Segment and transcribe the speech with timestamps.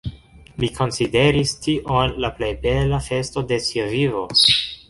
[0.63, 4.27] Li konsideris tion la plej bela festo de sia vivo.